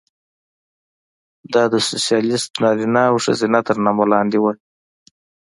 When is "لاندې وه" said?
4.13-4.53